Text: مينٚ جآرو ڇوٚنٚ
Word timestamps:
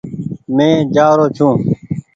مينٚ 0.55 0.89
جآرو 0.95 1.25
ڇوٚنٚ 1.35 1.63